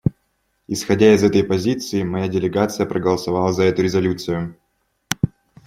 [0.65, 4.57] Исходя из этой позиции, моя делегация проголосовала за эту резолюцию.